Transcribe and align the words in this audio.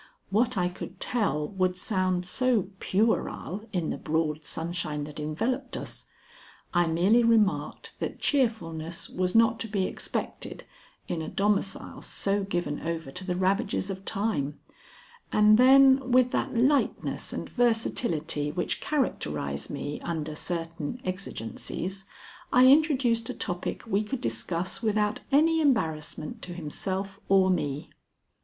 What 0.31 0.57
I 0.57 0.67
could 0.67 0.99
tell 0.99 1.49
would 1.49 1.77
sound 1.77 2.25
so 2.25 2.69
puerile 2.79 3.65
in 3.71 3.91
the 3.91 3.99
broad 3.99 4.43
sunshine 4.43 5.03
that 5.03 5.19
enveloped 5.19 5.77
us. 5.77 6.05
I 6.73 6.87
merely 6.87 7.23
remarked 7.23 7.93
that 7.99 8.17
cheerfulness 8.19 9.11
was 9.11 9.35
not 9.35 9.59
to 9.59 9.67
be 9.67 9.85
expected 9.85 10.63
in 11.07 11.21
a 11.21 11.29
domicile 11.29 12.01
so 12.01 12.43
given 12.43 12.79
over 12.79 13.11
to 13.11 13.23
the 13.23 13.35
ravages 13.35 13.91
of 13.91 14.03
time, 14.03 14.59
and 15.31 15.59
then 15.59 16.11
with 16.11 16.31
that 16.31 16.57
lightness 16.57 17.31
and 17.31 17.47
versatility 17.47 18.51
which 18.51 18.81
characterize 18.81 19.69
me 19.69 20.01
under 20.01 20.33
certain 20.33 20.99
exigencies, 21.05 22.05
I 22.51 22.65
introduced 22.65 23.29
a 23.29 23.35
topic 23.35 23.83
we 23.85 24.01
could 24.03 24.19
discuss 24.21 24.81
without 24.81 25.19
any 25.31 25.61
embarrassment 25.61 26.41
to 26.41 26.53
himself 26.55 27.19
or 27.29 27.51
me. 27.51 27.91